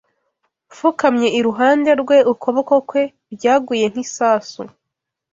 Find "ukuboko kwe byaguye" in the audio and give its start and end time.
2.31-3.85